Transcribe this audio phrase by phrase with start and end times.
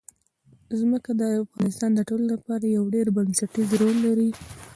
[0.79, 4.29] ځمکه د افغانستان د ټولنې لپاره یو ډېر بنسټيز رول لري.